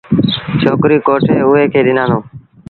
[0.61, 2.21] ڇوڪريٚ ڪوٺي اُئي کي ڏنآندون۔